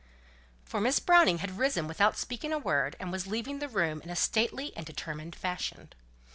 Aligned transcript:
For 0.65 0.81
Miss 0.81 0.99
Browning 0.99 1.37
had 1.37 1.59
risen 1.59 1.87
without 1.87 2.17
speaking 2.17 2.51
a 2.51 2.57
word, 2.57 2.95
and 2.99 3.11
was 3.11 3.27
leaving 3.27 3.59
the 3.59 3.69
room 3.69 4.01
in 4.01 4.09
a 4.09 4.15
stately 4.15 4.75
and 4.75 4.83
determined 4.83 5.35
fashion. 5.35 5.93